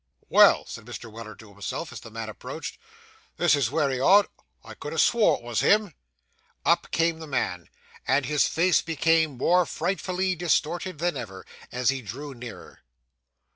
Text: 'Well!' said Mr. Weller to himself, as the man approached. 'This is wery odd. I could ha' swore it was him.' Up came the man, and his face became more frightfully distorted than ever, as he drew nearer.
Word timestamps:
'Well!' 0.29 0.65
said 0.65 0.85
Mr. 0.85 1.11
Weller 1.11 1.35
to 1.35 1.51
himself, 1.51 1.93
as 1.93 1.99
the 1.99 2.09
man 2.09 2.27
approached. 2.27 2.79
'This 3.37 3.55
is 3.55 3.69
wery 3.69 3.99
odd. 3.99 4.25
I 4.63 4.73
could 4.73 4.93
ha' 4.93 4.97
swore 4.99 5.37
it 5.37 5.43
was 5.43 5.59
him.' 5.59 5.93
Up 6.65 6.89
came 6.89 7.19
the 7.19 7.27
man, 7.27 7.69
and 8.07 8.25
his 8.25 8.47
face 8.47 8.81
became 8.81 9.37
more 9.37 9.63
frightfully 9.67 10.33
distorted 10.33 10.97
than 10.97 11.15
ever, 11.15 11.45
as 11.71 11.89
he 11.89 12.01
drew 12.01 12.33
nearer. 12.33 12.79